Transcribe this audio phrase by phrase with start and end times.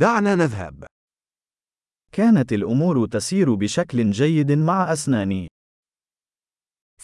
[0.00, 0.85] دعنا نذهب.
[2.11, 5.47] كانت الأمور تسير بشكل جيد مع أسناني.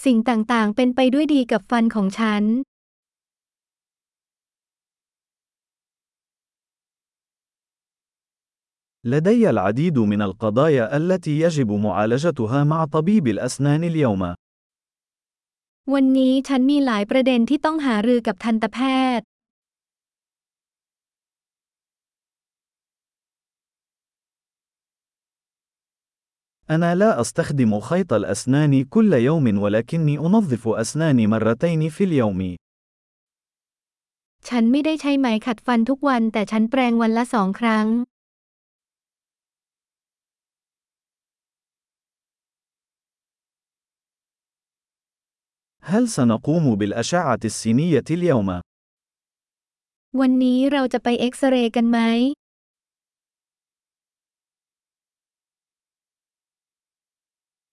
[0.05, 2.43] สิ่งต่างๆ เป็นไปด้วยดีกับฟันของฉัน
[9.03, 14.21] لدي العديد من القضايا التي يجب معالجتها مع طبيب الأسنان اليوم.
[15.93, 18.79] วันนี้ฉันมีหลายประเด็นที่ต้องหารือกับทันตแพ
[19.19, 19.27] ทย์
[26.70, 32.56] أنا لا أستخدم خيط الأسنان كل يوم ولكني أنظف أسناني مرتين في اليوم.
[34.48, 37.86] ฉันไม่ได้ใช้ไหมขัดฟันทุกวันแต่ฉันแปรงวันละสองครั้ง
[45.92, 48.48] هل سنقوم بالأشعة السينية اليوم؟
[50.20, 51.98] วันนี้เราจะไปเอ็กซเรย์กันไหม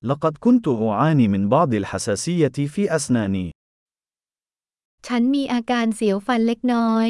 [0.04, 3.52] لقد كنت أعاني من بعض الحساسية في أسناني.
[5.08, 7.08] ฉันมีอาการเสียวฟันเล็กน้อย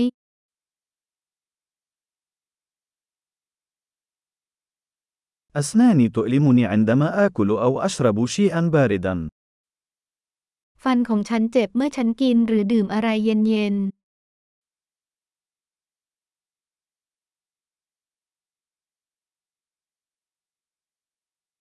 [5.61, 9.15] أسناني تؤلمني عندما آكل أو أشرب شيئا باردا.
[10.83, 13.75] ฟันของฉันเจ็บเมื่อฉันกินหรือดื่มอะไรเย็น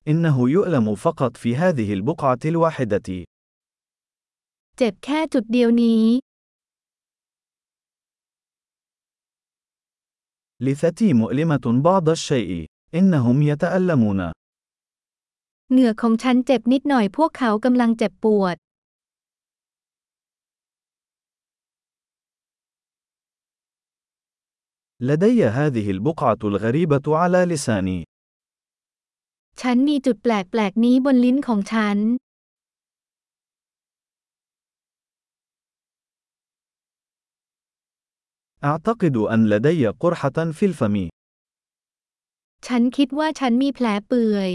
[0.08, 3.08] إنه يؤلم فقط في هذه البقعة الواحدة.
[3.24, 6.02] ๆ เจ็บแค่จุดเดียวนี้
[10.61, 12.66] لثتي مؤلمة بعض الشيء.
[12.94, 14.20] إنهم يتألمون.
[15.72, 18.56] เหงือกของฉันเจ็บนิดหน่อยพวกเขากำลังเจ็บปวด
[25.00, 28.05] لدي هذه البقعة الغريبة على لساني.
[29.62, 31.98] ฉันมีจุดแปลกๆนี้บนลิ้นของฉัน
[38.64, 40.96] أعتقد أن لدي قرحة في الفم.
[42.67, 44.51] ฉันคิดว่าฉันมีแผลเปื่อย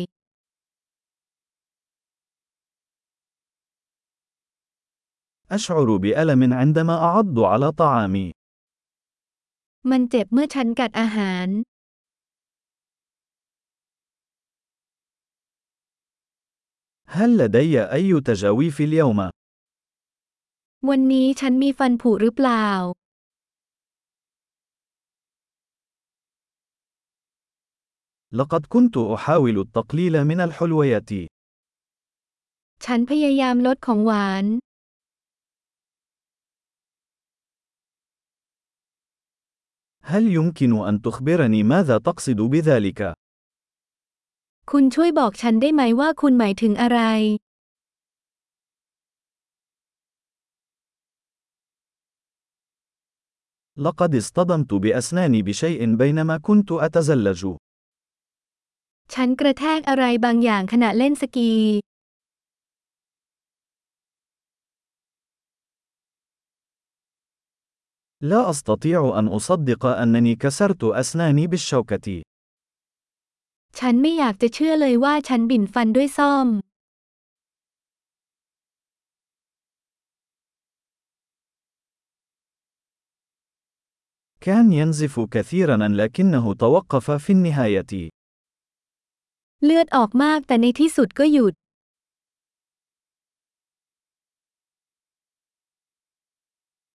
[5.56, 8.28] أشعر بألم عندما أعض على طعامي.
[9.90, 11.47] มันเจ็บเมื่อฉันกัดอาหาร
[17.07, 19.29] هل لدي أي تجاويف اليوم؟
[20.90, 22.68] วันนี้ฉันมีฟันผุหรือเปล่า
[28.40, 31.12] لقد كنت أحاول التقليل من الحلويات.
[32.85, 34.46] ฉันพยายามลดของหวาน
[40.12, 43.13] هل يمكن أن تخبرني ماذا تقصد بذلك؟
[44.73, 47.01] คุณช่วยบอกฉันได้ไหมว่าคุณหมายถึงอะไร
[53.87, 57.43] لقد اصطدمت بأسناني بشيء بينما كنت أتزلج.
[59.15, 61.53] ฉันกระแทกอะไรบางอย่างขณะเล่นสกี
[68.31, 72.09] لا أستطيع أن أصدق أنني كسرت أسناني بالشوكة.
[73.79, 76.47] ฉันไม่อยากจะเชื่อเลยว่าฉันบิ่นฟันด้วยซ่อม
[84.46, 88.09] كان ينزف كثيرا لكنه توقف في النهاية.
[89.63, 91.53] เลือดออกมากแต่ในที่สุดก็หยุด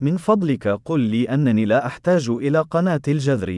[0.06, 3.50] من فضلك قل لي أنني لا أحتاج إلى قناة الجذر.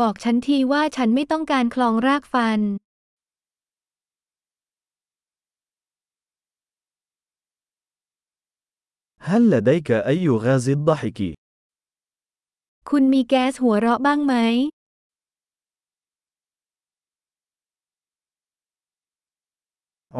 [0.00, 2.60] บอกฉันทีว่าฉันไม่ต้องการคลองรากฟัน
[9.30, 11.20] هل لديك أي غاز الضحك؟
[12.90, 14.34] คุณมีแก๊สหัวเราะบ้างไหม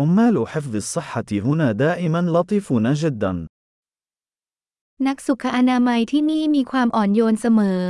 [0.01, 3.33] عمال حفظ الصحة هنا دائما لطيفون جدا.
[5.07, 7.83] นักสุขอนามัยที่นี่มีความอ่อนโยนเสมอ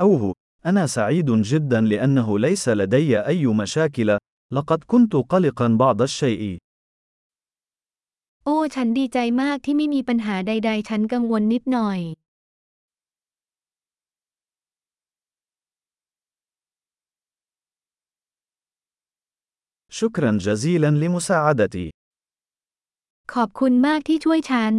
[0.00, 0.32] أوه،
[0.66, 4.18] أنا سعيد جدا لأنه ليس لدي أي مشاكل،
[4.52, 6.58] لقد كنت قلقا بعض الشيء.
[8.44, 12.00] โอ้ ฉันดีใจมากที่ไม่มีปัญหาใด ๆ ฉันกังวลนิดหน่อย
[19.98, 21.86] شكرا جزيلا لمساعدتي.
[23.34, 24.74] ขอบคุณมากที่ช่วยฉัน